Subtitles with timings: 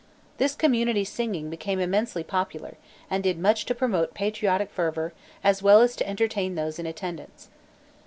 [0.39, 2.75] This community singing became immensely popular
[3.07, 7.49] and did much to promote patriotic fervor as well as to entertain those in attendance.